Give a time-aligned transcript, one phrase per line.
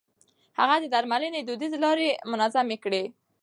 [0.59, 3.03] هغه د درملنې دوديزې لارې منظمې کړې.